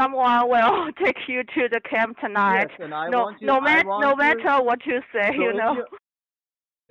[0.00, 2.68] someone will take you to the camp tonight.
[2.70, 5.00] Yes, and I no, want you- no, I mat- want no you- matter what you
[5.12, 5.84] say, So you know.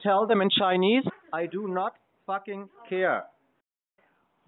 [0.04, 1.94] Tell them in Chinese, I do not
[2.26, 3.24] fucking care.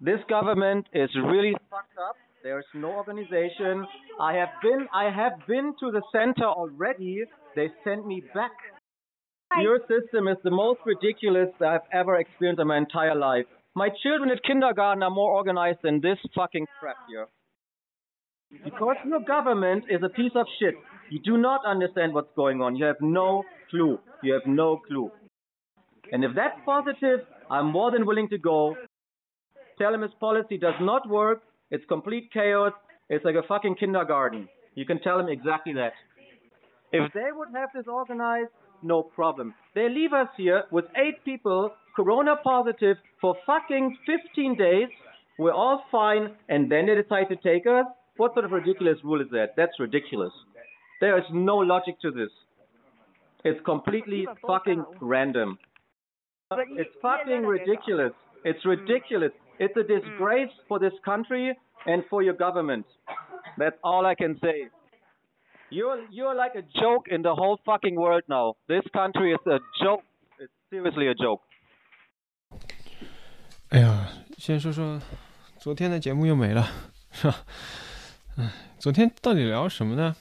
[0.00, 2.16] This government is really fucked up.
[2.42, 3.86] There's no organization.
[4.20, 7.22] I have been I have been to the center already.
[7.54, 8.50] They sent me back.
[9.60, 13.44] Your system is the most ridiculous I've ever experienced in my entire life.
[13.74, 17.26] My children at kindergarten are more organized than this fucking crap here.
[18.64, 20.74] Because your government is a piece of shit.
[21.10, 22.76] You do not understand what's going on.
[22.76, 23.98] You have no clue.
[24.22, 25.10] You have no clue.
[26.12, 27.20] And if that's positive,
[27.50, 28.76] I'm more than willing to go.
[29.78, 31.42] Tell him his policy does not work.
[31.70, 32.72] It's complete chaos.
[33.08, 34.48] It's like a fucking kindergarten.
[34.74, 35.92] You can tell him exactly that.
[36.92, 38.50] If they would have this organized,
[38.82, 39.54] no problem.
[39.74, 44.88] They leave us here with eight people, corona positive, for fucking 15 days.
[45.38, 47.86] We're all fine, and then they decide to take us?
[48.17, 49.55] What sort of ridiculous rule is that?
[49.55, 50.33] That's ridiculous.
[50.99, 52.31] There is no logic to this.
[53.43, 55.57] It's completely fucking random.
[56.49, 58.13] But you- It's fucking ridiculous.
[58.43, 59.31] It's ridiculous.
[59.59, 62.85] It's a disgrace for this country and for your government.
[63.57, 64.69] That's all I can say.
[65.69, 68.55] You're you're like a joke in the whole fucking world now.
[68.67, 70.01] This country is a joke.
[70.39, 71.41] It's seriously a joke.
[73.69, 75.01] 哎呀，先说说
[75.59, 76.63] 昨天的节目又没了，
[77.11, 77.35] 是吧？
[78.36, 80.16] 哎，昨天到底聊什么呢？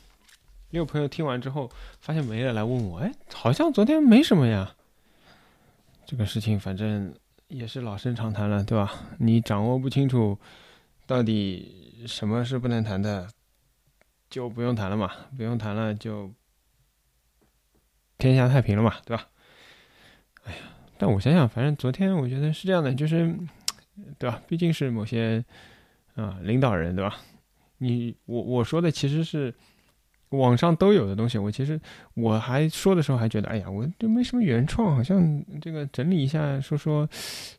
[0.71, 4.75] 也有朋友听完之后发现没了，来问我，哎，好像昨天没什么呀。
[6.05, 7.13] 这个事情反正
[7.47, 8.91] 也是老生常谈了，对吧？
[9.19, 10.37] 你掌握不清楚
[11.07, 13.29] 到底什么是不能谈的，
[14.29, 16.29] 就不用谈了嘛，不用谈了就
[18.17, 19.27] 天下太平了嘛，对吧？
[20.43, 20.59] 哎呀，
[20.97, 23.33] 但我想想，反正昨天我觉得是这样的，就是
[24.19, 24.41] 对吧？
[24.47, 25.43] 毕竟是某些
[26.15, 27.17] 啊、领导人，对吧？
[27.81, 29.51] 你我我说的其实是
[30.29, 31.37] 网上都有的东西。
[31.39, 31.81] 我其实
[32.13, 37.09] 我还说的时候还觉得，哎呀，我就没什么原创，好像这个整理一下说说，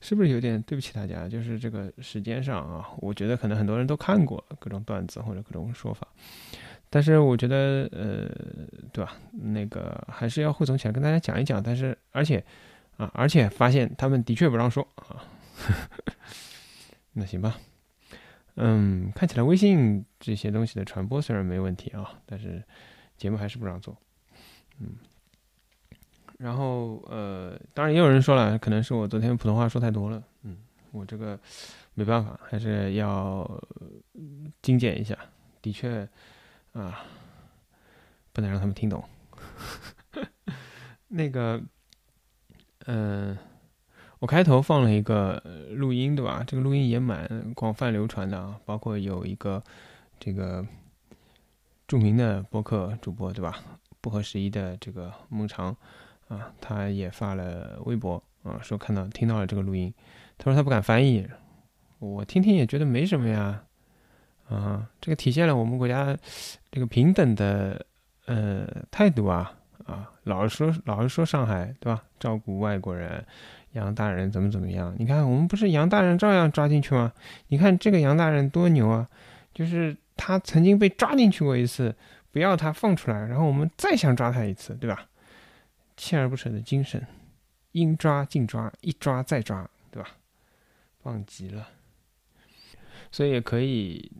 [0.00, 1.28] 是不是有点对不起大家？
[1.28, 6.06] 就是这个时间上啊，我觉得可能很多人都看过各种段子或者各种说法，
[6.88, 8.30] 但是我觉得呃，
[8.92, 9.16] 对吧？
[9.32, 11.60] 那个还是要汇总起来跟大家讲一讲。
[11.62, 12.42] 但是而且
[12.96, 15.24] 啊，而且发现他们的确不让说啊。
[17.12, 17.58] 那行吧，
[18.56, 22.62] 嗯，看起来微信这些东西的传播虽然没问题啊，但是
[23.16, 23.96] 节目还是不让做，
[24.78, 24.96] 嗯。
[26.38, 30.58] 然后呃，当然也有人说了，可能是我昨天普通话说太多了，嗯，
[30.90, 31.38] 我这个
[31.94, 33.48] 没办法，还是要
[34.60, 35.16] 精简一下。
[35.62, 36.08] 的确
[36.72, 37.04] 啊，
[38.32, 39.04] 不能让他们听懂。
[41.06, 41.62] 那个，
[42.86, 43.38] 嗯、
[44.22, 46.44] 我开头放了一个录音，对吧？
[46.46, 49.60] 这个录音也蛮广泛流传的啊，包括有一个
[50.20, 50.64] 这个
[51.88, 53.58] 著名的播客主播，对吧？
[54.00, 55.76] 不合时宜的这个孟尝
[56.28, 59.92] 啊，他也发了微博啊，说看到听到了这个录音，
[60.38, 61.28] 他说他不敢翻译，
[61.98, 63.64] 我听听也觉得没什么呀，
[64.48, 66.16] 啊，这个体现了我们国家
[66.70, 67.84] 这个平等的
[68.26, 69.52] 呃态度啊
[69.84, 72.04] 啊，老是说老是说上海对吧？
[72.20, 73.26] 照顾外国人，
[73.72, 74.94] 杨大人怎么怎么样？
[74.98, 77.12] 你看我们不是杨大人照样抓进去吗？
[77.48, 79.08] 你看这个杨大人多牛啊！
[79.54, 81.94] 就是他曾经被抓进去过一次，
[82.30, 85.08] 不要他放出来，然后我们再想抓他一次，对吧？
[85.96, 87.06] 锲而不舍的精神，
[87.72, 90.08] 应抓尽抓，一抓再抓，对吧？
[91.02, 91.68] 棒极了！
[93.10, 94.10] 所以也可以，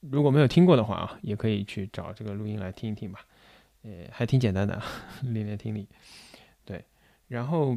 [0.00, 3.20] 如果没有听过的话啊，也可以去找这个录音来听一听吧。
[3.82, 4.80] 呃，还挺简单的，
[5.22, 5.88] 练练听力。
[6.64, 6.84] 对，
[7.26, 7.76] 然后，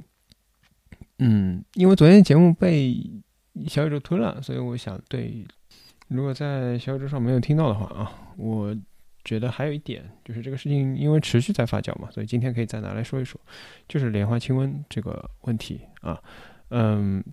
[1.20, 2.94] 嗯，因为昨天节目被
[3.68, 5.46] 小宇宙吞了，所以我想对，
[6.10, 8.76] 如果在小宇宙上没有听到的话啊，我
[9.24, 13.40] 觉得还有一点就是这个事情因为持续在发酵嘛，所以今天可以再拿来说一说，
[13.88, 16.22] 就是莲花清瘟这个问题啊，
[16.70, 17.24] 嗯，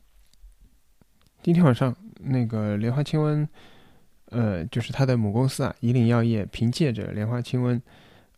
[1.42, 3.48] 今天晚上那个莲花清瘟，
[4.26, 7.80] 呃，就是它的母公司啊，以岭药业凭借着莲花清瘟。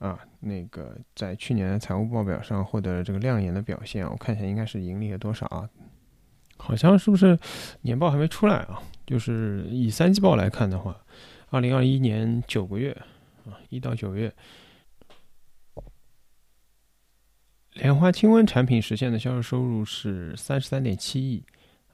[0.04, 5.66] 啊，那个在去年的财务报表上获得了这个亮眼的表现，我看一下应该是盈利了多少啊？
[6.58, 7.38] 好像是不是
[7.80, 8.82] 年报还没出来啊？
[9.06, 10.94] 就是以三季报来看的话，
[11.48, 12.92] 二零二一年九个月
[13.46, 14.30] 啊，一到九月，
[17.72, 21.42] 莲花清瘟产品实现的销售收入是三十三点七亿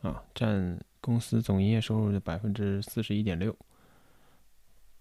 [0.02, 3.56] 啊，占公司总营业收入的百分之四十一点六。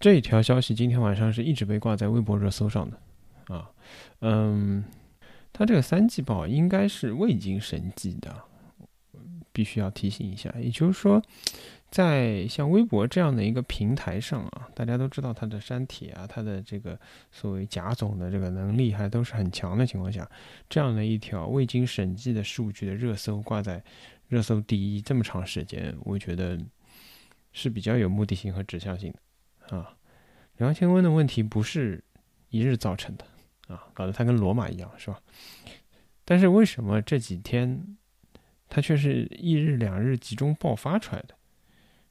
[0.00, 2.98] 这一条消息今天晚上是一直被挂在微博热搜上的，
[3.54, 3.70] 啊，
[4.20, 4.82] 嗯，
[5.52, 8.34] 它这个三季报应该是未经审计的，
[9.52, 10.50] 必须要提醒一下。
[10.58, 11.22] 也就是说，
[11.90, 16.98] 在像微博这样的一个平台上啊，大家都知道它的删帖啊，它的这个
[17.30, 20.26] 所谓贾总的这个能力还都是很强的情况下，
[20.70, 23.84] 这样的一条未经审计的数据的热搜挂在
[24.28, 26.58] 热搜第一这么长时间，我觉得
[27.52, 29.18] 是比较有目的性和指向性的
[29.76, 29.96] 啊。
[30.56, 32.04] 两千温的问题不是
[32.50, 33.24] 一日造成的
[33.74, 35.20] 啊，搞得它跟罗马一样是吧？
[36.24, 37.96] 但是为什么这几天
[38.68, 41.34] 它却是一日两日集中爆发出来的？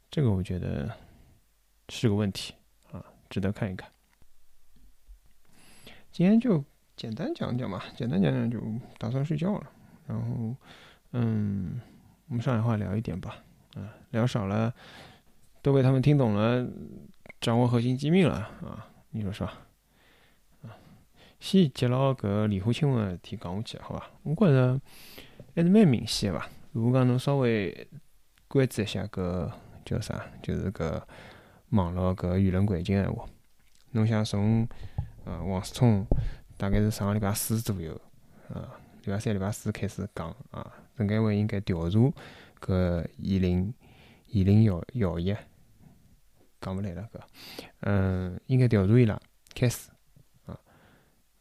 [0.09, 0.91] 这个我觉得
[1.89, 2.53] 是个问题
[2.91, 3.88] 啊，值得看一看。
[6.12, 6.63] 今天就
[6.95, 8.59] 简单讲讲嘛，简单讲讲就
[8.97, 9.71] 打算睡觉了。
[10.07, 10.55] 然后，
[11.12, 11.79] 嗯，
[12.27, 13.44] 我们上海话聊一点吧，
[13.75, 14.73] 啊，聊少了
[15.62, 16.67] 都被他们听懂了，
[17.41, 19.53] 掌握核心机密了啊，你说是吧？
[20.63, 20.77] 啊，
[21.39, 24.12] 先接牢搿李虎清问题讲下去，好吧？
[24.24, 24.80] 我觉着
[25.56, 26.50] 还是蛮明显的吧。
[26.71, 27.88] 如果讲侬稍微
[28.47, 29.51] 关注一下搿。
[29.86, 30.24] 叫啥？
[30.44, 31.01] 就是搿
[31.69, 33.25] 网络搿舆论环境闲话。
[33.94, 34.68] 侬想从
[35.25, 36.06] 呃王思聪
[36.57, 38.00] 大概是上个礼拜四左右，
[38.53, 41.97] 啊，礼拜三、礼拜四开始讲啊，证监会应该调查
[42.62, 43.74] 搿以林
[44.27, 45.36] 以林谣谣言，
[46.61, 47.19] 讲勿来了搿，
[47.81, 49.19] 嗯，应该调查伊拉
[49.53, 49.89] 开始
[50.45, 50.59] 啊，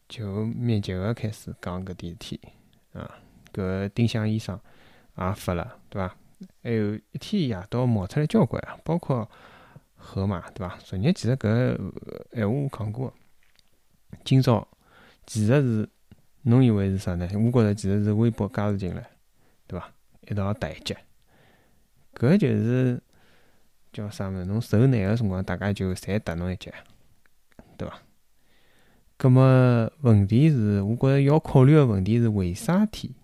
[0.09, 2.41] 就密集个开始讲搿点事体
[2.93, 3.19] 啊，
[3.53, 4.59] 搿丁香医生
[5.17, 6.17] 也发了，对伐？
[6.63, 9.29] 还有一天夜到冒出来交关啊，包括
[9.97, 10.77] 河马，对伐？
[10.79, 11.77] 昨日其实搿
[12.33, 13.13] 闲话我讲过，
[14.25, 14.67] 今朝
[15.27, 15.89] 其实是
[16.43, 17.29] 侬以为是啥呢？
[17.35, 19.11] 我觉着其实是微博加入进来，
[19.67, 19.93] 对伐？
[20.29, 20.97] 一道台阶，
[22.15, 23.03] 搿就是
[23.93, 24.45] 叫啥物事？
[24.45, 26.71] 侬受难个辰光，大家就侪搭侬一脚，
[27.77, 27.99] 对伐？
[29.17, 33.17] 葛末问题是，我觉着要考虑个问题是为啥体？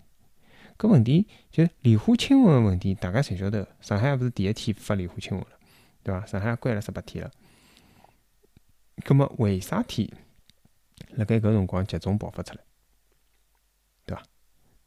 [0.77, 3.65] 搿问题就离婚亲吻个问题，大家侪晓得。
[3.79, 5.57] 上海也勿是第一天发离婚亲吻了，
[6.03, 6.25] 对伐？
[6.25, 7.31] 上海关了十八天了。
[9.05, 10.13] 葛末为啥体
[11.11, 12.59] 辣盖搿辰光集中爆发出来，
[14.05, 14.23] 对伐？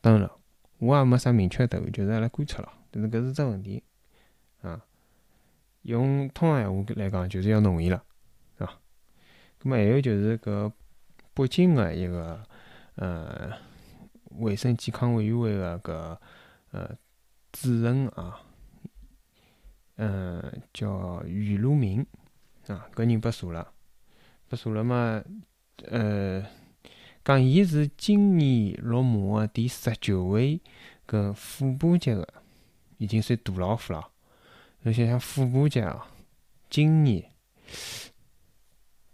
[0.03, 0.37] 当然了，
[0.77, 2.71] 我也没啥明确答案，就是阿拉观察了。
[2.91, 3.83] 但是搿是只问题
[4.61, 4.85] 啊。
[5.83, 8.03] 用通常闲话来讲，就是要弄伊了，
[8.59, 8.73] 是伐？
[9.59, 10.73] 葛末还有就是搿
[11.35, 12.43] 北京个一个
[12.97, 13.53] 呃。
[14.33, 16.17] 卫生健康委员会个搿
[16.71, 16.97] 呃
[17.51, 18.41] 主任啊，
[19.97, 22.07] 嗯，叫于鲁明
[22.69, 23.73] 啊，搿人被查了，
[24.49, 25.25] 被查了嘛？
[25.87, 26.45] 呃，
[27.25, 30.61] 讲伊是今年落马个第十九位
[31.05, 32.29] 搿副部级个，
[32.99, 34.09] 已经算大老虎了。
[34.83, 36.09] 侬想想副部级啊，
[36.71, 37.31] 今年，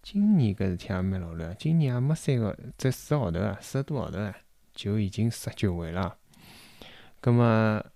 [0.02, 4.34] 今年搿事体也蛮老了，今年也没三个，只四个号头啊，四个多号头啊。
[4.74, 6.18] 就已经十九位了，
[7.20, 7.86] 葛末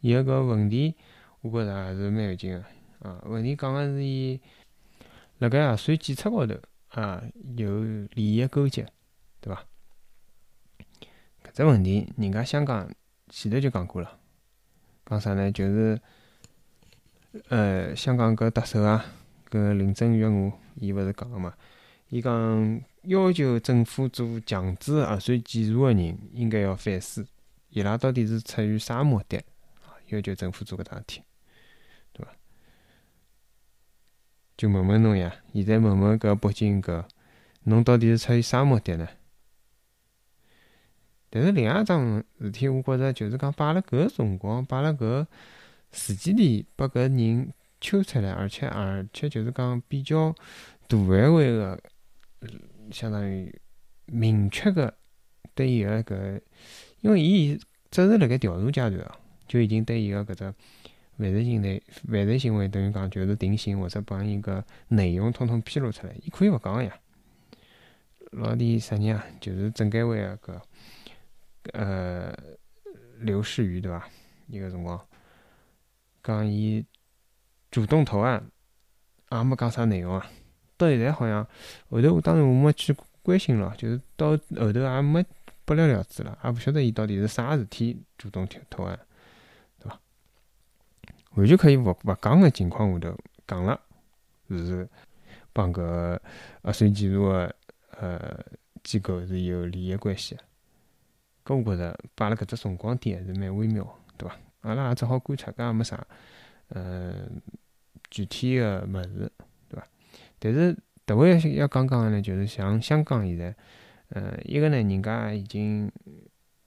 [0.00, 0.96] 伊个搿问题，
[1.42, 3.22] 我觉着还是蛮要紧个啊。
[3.26, 4.40] 问题讲个是伊
[5.38, 6.56] 辣盖核酸检测高头
[6.88, 7.22] 啊
[7.56, 7.84] 有
[8.14, 8.84] 利益勾结，
[9.40, 9.64] 对伐？
[11.44, 12.92] 搿只问题，人家香港
[13.28, 14.18] 前头就讲过了，
[15.06, 15.50] 讲啥呢？
[15.50, 15.98] 就是
[17.48, 19.04] 呃，香港搿特首啊，
[19.48, 21.54] 搿林郑月娥，伊勿是讲个嘛？
[22.08, 22.82] 伊讲。
[23.06, 27.24] 要求政府做强制核酸检查个人，应该要反思，
[27.68, 29.40] 伊拉到底是出于啥目的？
[30.08, 31.22] 要求政府做搿桩事体，
[32.12, 32.32] 对伐？
[34.56, 37.04] 就问问侬呀，现在问问搿北京搿，
[37.62, 39.08] 侬到底是出于啥目的呢？
[41.30, 45.26] 但是另外一桩事体，我觉着就是讲摆辣搿辰光，摆辣搿
[45.92, 50.34] 时间点，把搿人揪出来，而且而且就是讲比较
[50.88, 51.78] 大范围个。
[52.92, 53.52] 相当于
[54.04, 54.94] 明确个
[55.56, 56.40] 对伊个搿，
[57.00, 57.58] 因为伊
[57.90, 59.12] 只是辣盖调查阶段哦，
[59.48, 60.54] 就已经对伊个搿只
[61.18, 66.96] 犯罪行为、犯罪行为等于讲就是定性或者帮伊个内容统统披露出来，伊可以勿讲个呀。
[68.30, 69.26] 老弟啥人啊？
[69.40, 70.60] 就是证监会个搿
[71.72, 72.36] 呃
[73.18, 74.08] 刘士余对伐？
[74.48, 75.00] 伊个辰光
[76.22, 76.84] 讲伊
[77.70, 78.44] 主动投案，
[79.30, 80.26] 也没讲啥内容啊。
[80.76, 81.46] 到现在好像
[81.90, 85.24] 后头，当然我没去关心了，就是到后头也没
[85.64, 88.98] 不了了之了，也勿晓得伊到底是啥事体主动投投案，
[89.80, 89.98] 对伐？
[91.34, 93.80] 完全可以勿勿讲个情况下头讲了，
[94.48, 94.88] 是
[95.52, 96.18] 帮搿
[96.62, 97.54] 核酸检查个
[97.98, 98.44] 呃
[98.84, 100.36] 机构是有利益关系，
[101.46, 103.86] 搿我觉着摆辣搿只辰光点还是蛮微妙，
[104.18, 104.36] 对伐？
[104.62, 106.04] 阿拉也只好观察，搿也没啥
[106.70, 107.28] 呃
[108.10, 109.30] 具体个物事。
[109.68, 109.86] 对伐
[110.40, 110.76] 但是
[111.06, 113.54] 特别要讲讲个呢，就是像香港现在，
[114.08, 115.88] 呃，一个呢，人家已经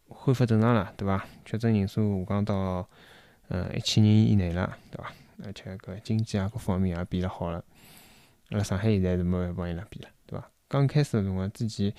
[0.07, 1.25] 恢复正常了，对伐？
[1.43, 2.89] 确诊人数下降到
[3.49, 5.11] 嗯，一千人以内了，对伐？
[5.43, 7.63] 而且搿经济啊各方面也变了好了。
[8.51, 10.09] 阿拉上海现在是没办法帮伊拉比了，
[10.69, 11.93] 刚开始个辰光，之前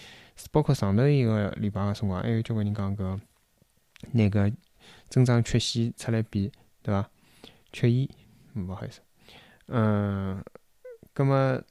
[0.50, 3.20] 包括上头一个礼拜个辰光，还有交关人讲搿
[4.12, 4.50] 拿个
[5.08, 6.50] 增长曲线出来比，
[6.80, 7.10] 对伐？
[7.72, 8.08] 曲线，
[8.64, 9.00] 勿好意思，
[9.66, 10.42] 嗯，
[11.12, 11.62] 葛末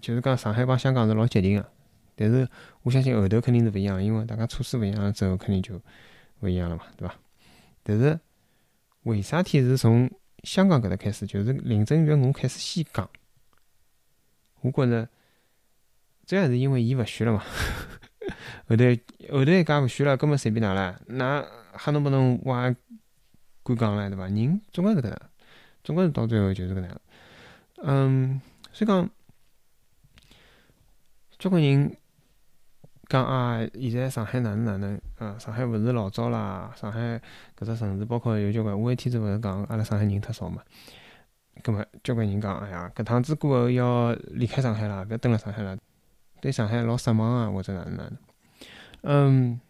[0.00, 1.72] 就是讲上海帮香港是老接近个，
[2.14, 2.48] 但是
[2.82, 5.80] 我相信后头肯定是勿一样，因为大家措施勿一样之后，肯定就
[6.40, 7.14] 勿一样了嘛，对伐？
[7.82, 8.20] 但是
[9.04, 10.10] 为啥体是从
[10.42, 13.08] 香港搿搭开始，就是林郑月娥开始先讲？
[14.60, 15.08] 我觉着，
[16.26, 17.42] 主要是因为伊勿选了嘛。
[18.68, 18.84] 后头
[19.30, 22.74] 后头一家勿选了，根本随便㑚了，㑚哈侬拨侬我也
[23.62, 24.24] 敢讲了，对伐？
[24.26, 25.16] 人总归是搿能，
[25.84, 27.00] 总归是到最后就是搿能。
[27.82, 28.40] 嗯，
[28.72, 29.08] 所以讲，
[31.38, 31.96] 交关人
[33.08, 35.38] 讲啊，现在上海哪能哪能啊？
[35.38, 37.20] 上海勿是老早啦，上海
[37.56, 40.62] 搿只城市，包括有交关，我一天子勿是讲阿拉上海人太少嘛。
[41.62, 45.76] 葛末交关人讲，哎呀，搿趟子过后要离开上海了，勿要蹲辣上海了，
[46.40, 48.18] 对上海老失望啊，或者哪能哪能？
[49.02, 49.60] 嗯，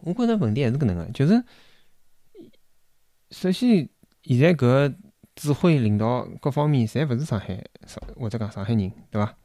[0.00, 1.42] 我觉着问题还是搿能个，就是
[3.30, 3.88] 首先
[4.22, 4.94] 现在搿
[5.34, 9.36] 指挥领导各方面侪勿是上海上或者讲上海人，对伐？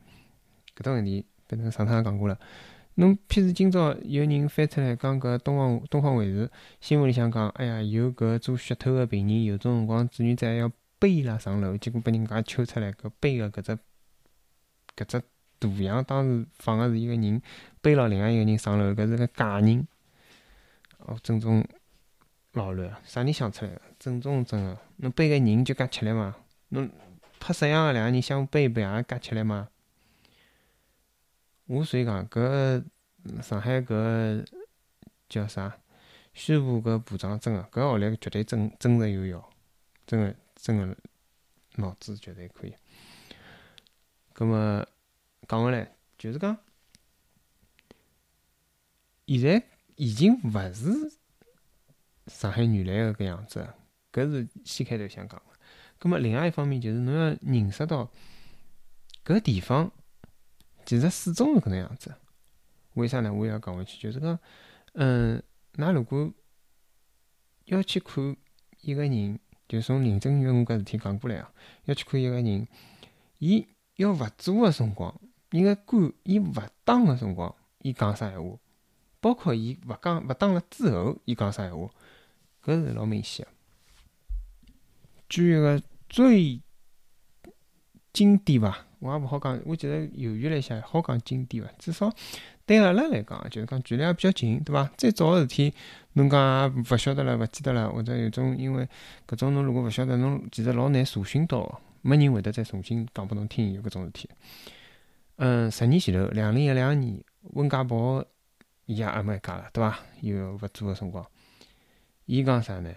[0.76, 2.40] 搿只问题反正上趟也讲过了。
[2.96, 10.72] 侬譬如今朝有人翻出来讲搿东方东方卫视新闻里向讲，哎呀，有搿做血透个病人，有种辰光志愿者还要。
[11.02, 13.72] 背伊拉上楼，结果被人家揪出来，搿背个搿只
[14.98, 15.22] 搿只
[15.60, 17.42] 图像，当时放个是一个人
[17.82, 19.88] 背牢另外一个人上楼，搿是个假人。
[21.00, 21.66] 哦，正宗
[22.54, 23.82] 老乱，啥人想出来个？
[24.00, 26.36] 正宗真个，侬背个人就搿吃力嘛？
[26.70, 26.90] 侬
[27.40, 29.70] 拍摄像个两个人相互背一背也搿吃力嘛？
[31.66, 32.84] 我所以讲，搿
[33.42, 34.46] 上海搿
[35.28, 35.78] 叫啥？
[36.34, 39.50] 宣布搿部长真个，搿学历绝对真真实有效，
[40.06, 40.36] 真个。
[40.62, 40.94] 真个
[41.78, 42.74] 脑子绝对可以。
[44.34, 44.86] 葛末
[45.48, 46.58] 讲回来，就是讲，
[49.26, 49.64] 现在
[49.96, 51.14] 已经勿是
[52.28, 53.68] 上海原来个搿样子，
[54.12, 55.46] 搿是先开头想讲个。
[55.98, 58.12] 葛末另外一方面，就是侬要认识到
[59.26, 59.92] 搿地方
[60.86, 62.14] 其实始终是搿能样子。
[62.94, 63.34] 为啥呢？
[63.34, 64.40] 我也要讲回去，就是讲，
[64.94, 65.42] 嗯，
[65.74, 66.34] 㑚如果
[67.66, 68.36] 要去看
[68.82, 69.40] 一个人。
[69.70, 71.54] 就从林正月娥搿事体讲过来啊，
[71.86, 72.68] 要去看一个人，
[73.38, 73.68] 伊
[73.98, 76.54] 要勿做个辰光，伊个官伊勿
[76.84, 78.58] 当个辰光，伊讲啥闲话，
[79.20, 81.90] 包括伊勿讲勿当了之后，伊讲啥闲话，
[82.64, 83.52] 搿是老明显个。
[85.28, 86.60] 举一个最
[88.14, 92.12] 经典伐，我也勿好讲，我其实犹豫了一下，好讲经典伐，至少。
[92.66, 94.92] 对阿拉来讲，就是讲距离也比较近，对伐？
[94.96, 95.74] 再早个事体，
[96.14, 98.88] 侬讲勿晓得了，勿记得了，或者有种因为
[99.28, 104.30] 搿种侬如果勿晓得，侬其实老难查询到，没人会得再重新讲拨侬听有搿种事体。
[105.42, 108.22] 嗯，十年前头，两零一两年，温家宝
[108.86, 109.98] 伊也阿没一家了，对伐？
[110.20, 111.26] 有勿做个辰光，
[112.26, 112.94] 伊讲啥呢？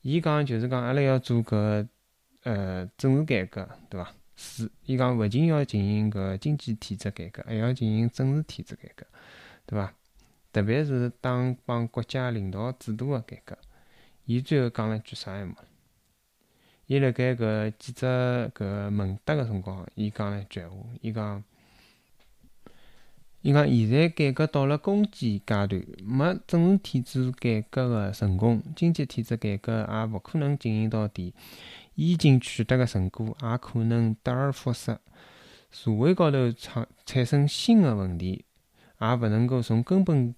[0.00, 1.86] 伊讲就是讲阿拉要做搿
[2.44, 4.10] 呃政治改革，对伐？
[4.36, 9.06] 是，伊讲勿仅要进行搿经济体制改革，还要进行政治体制改革，
[9.66, 9.92] 对伐？
[10.50, 13.58] 特别是党帮国家领导制度个改革。
[14.24, 15.62] 伊最后讲了句啥闲话？
[16.90, 18.64] 伊辣盖搿记者搿
[18.96, 21.44] 问答个辰光，伊讲了一句闲话，伊讲：
[23.42, 25.70] 伊讲现在改革到了攻坚阶段，
[26.04, 31.32] 没政治体制改革个成功，经济体制改革也勿可能进行到底。
[31.94, 34.98] 已经取得个成果也可能得而复失，
[35.70, 38.44] 社会高头产产生新的问题，
[39.00, 40.34] 也勿能够从根本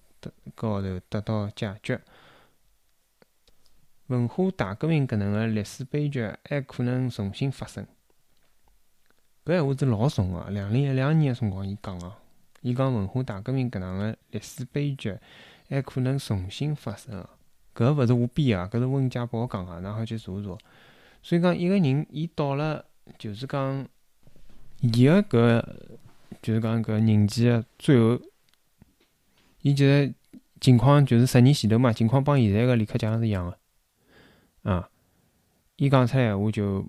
[0.53, 1.99] 高头得到解决。
[4.07, 7.85] 文化大革命搿能个历史悲剧还可能重新发生。
[9.45, 12.13] 搿闲话是老重个，两零一两年个辰光伊讲个，
[12.61, 15.17] 伊讲文化大革命搿能个历史悲剧
[15.69, 17.25] 还可能重新发生。
[17.75, 20.57] 搿勿是我编个，搿是温家宝讲个，㑚好去查查。
[21.21, 22.85] 所以讲，一个人伊到了，
[23.17, 23.87] 就是讲，
[24.81, 25.65] 伊个搿，
[26.41, 28.19] 就是讲搿年纪个最后，
[29.61, 30.13] 伊就是
[30.61, 33.57] 情况就是十年前头嘛，情况帮现在个李克强是一样个，
[34.63, 34.89] 啊，
[35.75, 36.85] 伊讲出来闲话就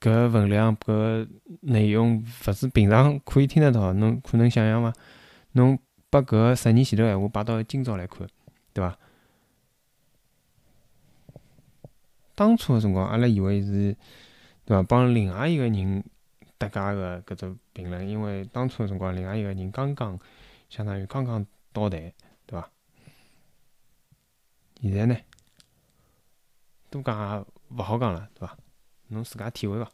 [0.00, 1.28] 搿分量、搿
[1.60, 4.92] 内容，勿是平常可以听得到，侬可能想象伐？
[5.52, 5.78] 侬
[6.10, 8.26] 把搿十年前头闲话摆到今朝来看，
[8.72, 8.98] 对伐？
[12.34, 13.96] 当初个辰光，阿拉以为是，
[14.64, 14.82] 对伐？
[14.82, 16.04] 帮另外一个人
[16.58, 20.18] 搭界个搿只评论，因为当初个辰光，另外一个人刚刚
[20.68, 22.12] 相当于刚刚到台，
[22.46, 22.70] 对伐？
[24.80, 25.16] 现在呢，
[26.94, 27.44] 多讲也
[27.76, 28.56] 勿好讲了，对伐？
[29.08, 29.90] 侬自家体会伐？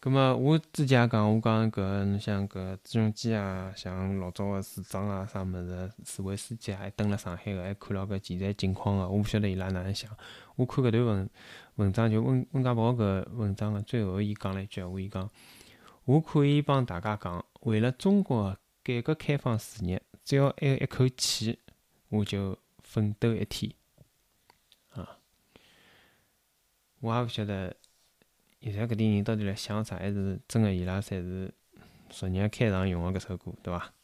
[0.00, 10.08] 葛末我之前也讲，我讲搿侬像搿朱镕基啊，像老早个市长啊，啥物事，市委书记啊，还蹲辣上海个，还看牢搿现在情况个，我勿晓得伊拉哪能想。
[10.54, 11.30] 我看搿段文
[11.74, 15.28] 文章，就温温家宝搿文章个最后，伊讲了一句话，伊讲：
[16.04, 21.58] 我可以帮大家讲，为了中国改革开放事业，只要还有一口气，
[22.08, 23.74] 我就奋斗一天。
[24.90, 25.18] 啊，
[27.00, 27.76] 我也勿晓得。
[28.60, 29.96] 现在搿点人到底辣想啥？
[29.98, 31.54] 还是真个伊拉侪是
[32.10, 33.94] 昨日开场用个搿首歌，对伐？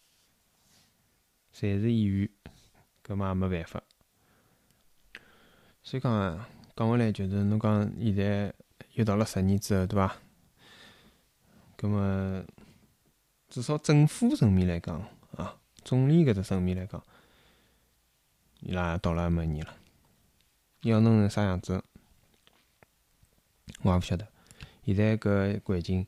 [1.52, 2.30] 侪是演员，
[3.04, 3.82] 搿嘛也没办法。
[5.82, 8.54] 所以讲啊，讲回来就是，侬讲现在
[8.92, 10.16] 又到了十年之后，对伐？
[11.76, 12.44] 搿么
[13.48, 15.04] 至少政府层面来讲
[15.36, 17.02] 啊，总理搿只层面来讲，
[18.60, 19.74] 伊拉也到了末年了，
[20.82, 21.82] 要弄成啥样子，
[23.84, 24.26] 我也勿晓得。
[24.84, 26.06] 现在搿环境，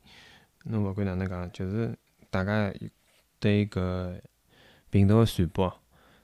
[0.65, 1.97] 侬勿管哪能讲，就是
[2.29, 2.73] 大家
[3.39, 4.19] 对搿
[4.89, 5.81] 病毒个传播，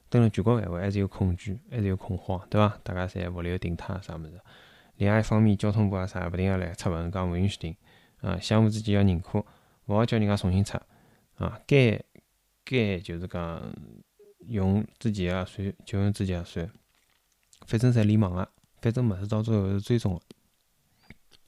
[0.10, 2.78] 蹲辣全国范围还是有恐惧，还是有恐慌，对伐？
[2.84, 4.40] 大家侪物流停脱啥物事。
[4.98, 7.76] 另外一方面，交通部啊啥勿停个来出文讲勿允许停，
[8.22, 9.40] 啊，相互之间要认可，
[9.86, 10.78] 勿好叫人家重新出，
[11.36, 12.00] 啊，该
[12.64, 13.62] 该就是讲
[14.48, 16.70] 用之前个算，就用之前个算，
[17.66, 18.48] 反正侪联网个，
[18.82, 20.22] 反正物事到最后是追踪个。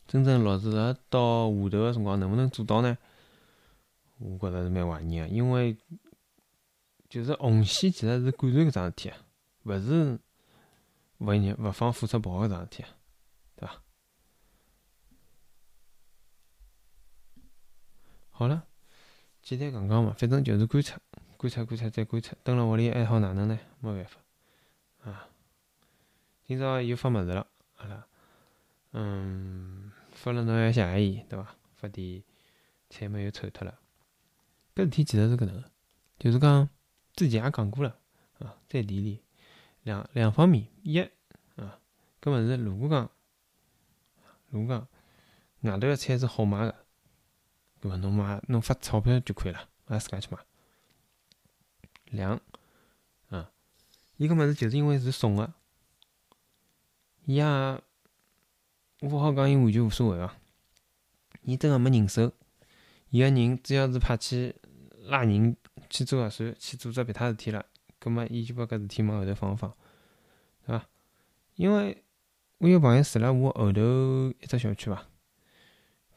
[0.07, 2.97] 真正落实到下头个辰光，能不能做到呢？
[4.17, 5.75] 我觉着是蛮怀疑个，因为
[7.09, 9.17] 就是红线其实是管传搿桩事体啊，
[9.63, 10.17] 勿是
[11.17, 12.89] 勿让勿放火车跑搿桩事体啊，
[13.57, 13.81] 对伐？
[18.29, 18.65] 好了，
[19.41, 20.97] 简单讲讲嘛，反正就是观察，
[21.35, 22.35] 观察，观察再观察。
[22.43, 23.59] 蹲辣屋里还好哪能呢？
[23.79, 25.27] 没办法啊。
[26.45, 28.07] 今朝又发物事了，好了，
[28.93, 29.84] 嗯。
[30.25, 31.55] 发了侬要谢阿姨，对伐？
[31.75, 32.23] 发点
[32.89, 33.79] 菜嘛又臭脱了。
[34.73, 35.71] 搿事体其实是搿能个，
[36.17, 36.67] 就是讲
[37.13, 37.99] 之前也讲过了
[38.39, 39.23] 啊，再提提
[39.83, 40.99] 两两方面，一
[41.57, 41.79] 啊，
[42.19, 43.11] 搿物事如果讲
[44.49, 44.75] 如果
[45.61, 46.75] 讲外头个菜是好买个，
[47.81, 50.39] 搿么侬买侬发钞票就可以了，也自家去买。
[52.05, 52.41] 两
[53.29, 53.51] 啊，
[54.17, 55.53] 伊搿物事就是因为是送个，
[57.25, 57.43] 伊也。
[59.05, 60.31] 我勿好讲，伊完全无所谓哦。
[61.43, 62.31] 伊真个没人手，
[63.11, 64.55] 伊个人只要是派去
[65.03, 65.55] 拉人
[65.91, 67.63] 去做核酸、去做只别他事体了，
[67.99, 69.71] 葛末伊就把搿事体往后头放放，
[70.65, 70.89] 对伐？
[71.53, 72.03] 因为
[72.57, 75.07] 我有朋友住辣我后头一只小区伐，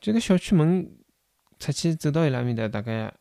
[0.01, 0.91] 这个小区门
[1.59, 3.13] 出去走到伊拉埃面搭，大概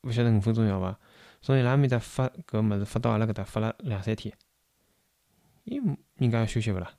[0.00, 0.98] 勿晓得五分钟要伐？
[1.40, 4.36] 从伊拉埃面搭发搿物事发到阿拉搿搭，发了两三天，
[5.62, 5.80] 伊
[6.16, 6.92] 人家要休息勿啦？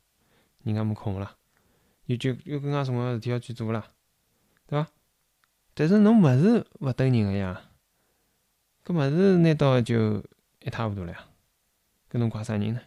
[0.63, 1.35] 人家没空勿啦？
[2.11, 3.87] 有就有更加重要个事体要去做啦，
[4.67, 4.91] 对伐？
[5.73, 7.71] 但是侬物事勿等人个呀，
[8.83, 10.21] 搿物事拿到就
[10.59, 11.27] 一塌糊涂了呀，
[12.09, 12.81] 搿侬怪啥人呢？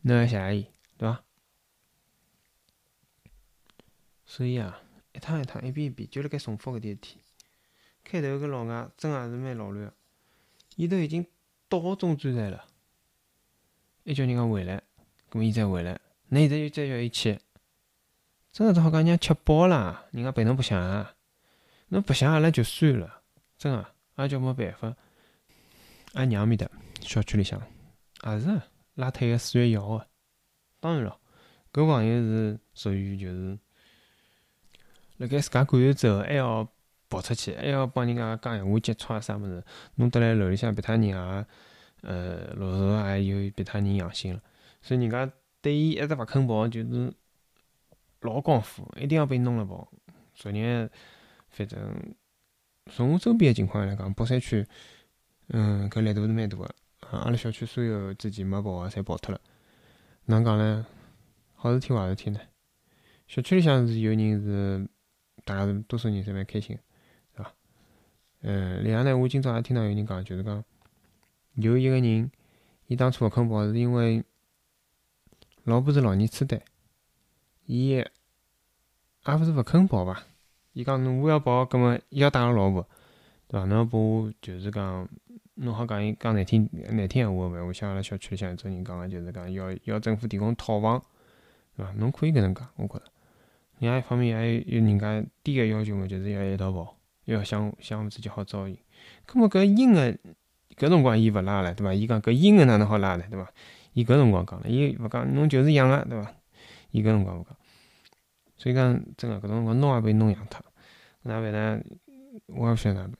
[0.00, 0.66] 侬要谢阿姨，
[0.98, 1.22] 对伐？
[4.26, 4.80] 所以啊，
[5.12, 7.20] 一趟一趟，一遍一遍，就辣盖重复搿点事体。
[8.02, 9.94] 开头搿老外真也是蛮老卵个，
[10.74, 11.24] 伊都已经
[11.68, 12.66] 到中转站了，
[14.04, 14.82] 还叫人家回来，
[15.30, 17.38] 搿么伊再回来，那现在又再叫伊去。
[18.54, 21.12] 真个只好讲，人家吃饱了，人家陪侬白相啊，
[21.88, 23.22] 侬白相阿拉就算了，
[23.58, 23.84] 真个，
[24.18, 24.94] 也叫没办法。
[26.12, 26.64] 阿娘面搭
[27.00, 27.60] 小区里向
[28.22, 28.62] 也是
[28.94, 30.06] 拉脱一个四月一号个，
[30.78, 31.20] 当然咯，
[31.72, 33.58] 搿朋友是属于就是
[35.16, 36.68] 辣盖自家感染之后，还要
[37.08, 39.64] 跑出去，还要帮人家讲闲话、接触啊啥物事，
[39.96, 41.12] 弄得来楼里向别他人也，
[42.02, 44.40] 呃，陆续也有别他人阳性了，
[44.80, 45.28] 所以人家
[45.60, 47.12] 对伊一直勿肯跑，就是。
[48.24, 49.86] 老功夫，一定要被弄了跑。
[50.34, 50.90] 昨日
[51.50, 52.14] 反正
[52.90, 54.66] 从我周边的情况来讲，北山区，
[55.48, 56.74] 嗯，搿力度是蛮大个。
[57.10, 59.40] 阿拉小区所有之前没跑个，侪跑脱了。
[60.24, 60.86] 哪能讲呢？
[61.52, 62.40] 好事体坏事体呢？
[63.26, 64.88] 小区里向是有人是，
[65.44, 66.78] 大家是多数人侪蛮开心，
[67.36, 67.52] 是伐？
[68.40, 70.64] 嗯，另外呢，我今朝也听到有人讲，就是讲
[71.54, 72.30] 有一个人，
[72.86, 74.24] 伊当初勿肯跑，是因为
[75.64, 76.60] 老婆是老年痴呆。
[77.66, 78.10] 伊也
[79.26, 80.22] 勿是勿肯跑伐？
[80.72, 82.86] 伊讲侬我要跑，葛末伊要带个老婆，
[83.48, 83.66] 对伐？
[83.66, 85.08] 侬要把我就是讲，
[85.54, 87.64] 侬好讲伊讲难听难听闲话伐？
[87.64, 91.02] 我想阿拉小区里向有种人讲个，就是讲要要政府提供套房，
[91.76, 91.92] 对伐？
[91.96, 93.04] 侬可以搿能讲，我觉着。
[93.78, 98.76] 另外一方面还有有人家低个要求嘛，就是要一道跑，要相相互之间好照应。
[99.26, 100.12] 葛末搿硬个
[100.76, 101.94] 搿辰光伊勿拉了，对伐？
[101.94, 103.50] 伊讲搿音乐哪能好拉呢，对伐？
[103.94, 106.32] 伊搿辰光讲了，伊勿讲侬就是养个，对伐？
[106.94, 107.56] 伊搿辰光勿讲，
[108.56, 110.64] 所以讲真个搿种辰光弄也被弄养脱，
[111.22, 111.82] 哪办呢？
[112.46, 113.18] 我也勿晓得哪办。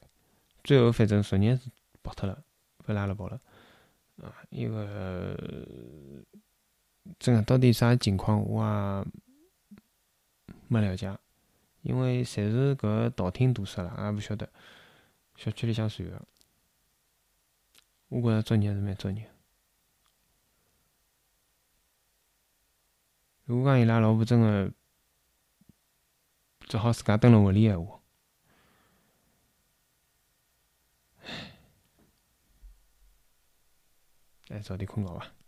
[0.63, 1.69] 最后反正昨日是
[2.01, 2.41] 跑脱了，
[2.87, 3.41] 被拉了跑了。
[4.23, 5.37] 啊，伊个
[7.19, 9.05] 真个到底啥情况，我也
[10.69, 11.19] 没了解，
[11.83, 14.49] 因为侪是搿道听途说啦，也勿晓得。
[15.35, 16.23] 小区里向传个，
[18.07, 19.29] 我觉着作孽是蛮作孽。
[23.45, 24.73] 如果讲伊拉老婆真个
[26.61, 28.01] 只好自家蹲辣屋里闲话，
[34.49, 35.44] 哎，早点困觉伐。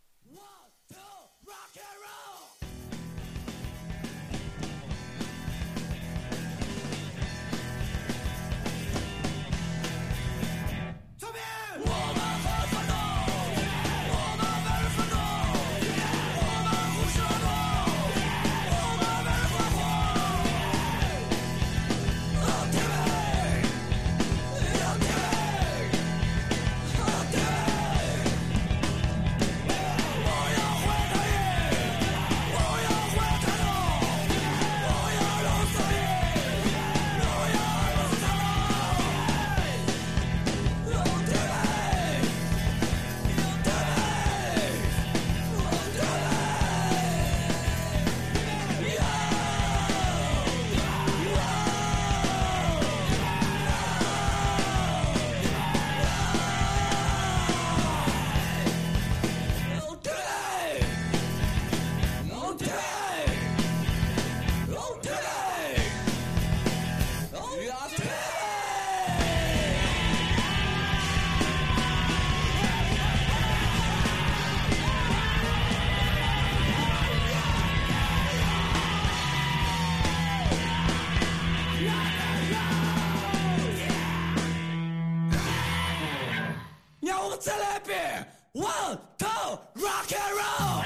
[87.76, 90.85] 再来一遍，One two rock and roll。